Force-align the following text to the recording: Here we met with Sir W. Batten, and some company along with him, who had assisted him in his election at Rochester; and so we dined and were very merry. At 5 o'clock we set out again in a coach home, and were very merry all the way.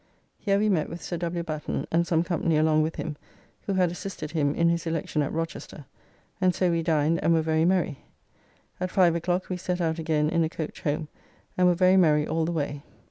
Here 0.39 0.57
we 0.57 0.67
met 0.67 0.89
with 0.89 0.99
Sir 1.03 1.17
W. 1.17 1.43
Batten, 1.43 1.85
and 1.91 2.07
some 2.07 2.23
company 2.23 2.57
along 2.57 2.81
with 2.81 2.95
him, 2.95 3.17
who 3.67 3.73
had 3.73 3.91
assisted 3.91 4.31
him 4.31 4.55
in 4.55 4.67
his 4.67 4.87
election 4.87 5.21
at 5.21 5.31
Rochester; 5.31 5.85
and 6.41 6.55
so 6.55 6.71
we 6.71 6.81
dined 6.81 7.19
and 7.23 7.35
were 7.35 7.43
very 7.43 7.65
merry. 7.65 7.99
At 8.79 8.89
5 8.89 9.13
o'clock 9.15 9.47
we 9.49 9.57
set 9.57 9.79
out 9.79 9.99
again 9.99 10.27
in 10.27 10.43
a 10.43 10.49
coach 10.49 10.81
home, 10.81 11.07
and 11.55 11.67
were 11.67 11.75
very 11.75 11.97
merry 11.97 12.25
all 12.25 12.45
the 12.45 12.51
way. 12.51 12.81